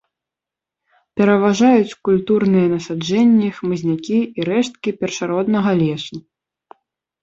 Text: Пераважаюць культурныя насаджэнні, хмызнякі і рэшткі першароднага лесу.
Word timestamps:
Пераважаюць 1.21 1.97
культурныя 2.09 2.67
насаджэнні, 2.75 3.53
хмызнякі 3.61 4.19
і 4.37 4.51
рэшткі 4.53 4.89
першароднага 5.01 5.71
лесу. 5.87 6.15